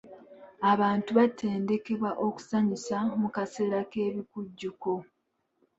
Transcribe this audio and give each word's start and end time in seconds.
Abantu 0.71 1.09
baatendekebwa 1.17 2.09
okusanyusa 2.25 2.97
mu 3.21 3.27
kaseera 3.35 3.79
k'ebikujjuko. 3.91 4.91